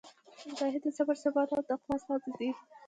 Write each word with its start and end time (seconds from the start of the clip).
مجاهد 0.49 0.81
د 0.85 0.87
صبر، 0.97 1.15
ثبات 1.23 1.49
او 1.51 1.61
تقوا 1.69 1.93
استازی 1.97 2.31
دی. 2.39 2.49